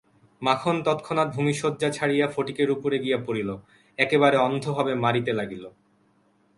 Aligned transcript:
মাখন 0.41 0.75
তৎক্ষণাৎ 0.85 1.27
ভূমিশয্যা 1.35 1.89
ছাড়িয়া 1.91 2.27
ফটিকের 2.27 2.69
উপরে 2.71 2.97
গিয়া 2.99 3.19
পড়িল, 3.27 3.49
একেবারে 3.99 4.37
অন্ধভাবে 4.37 4.93
মারিতে 4.95 5.31
লাগিল। 5.33 5.63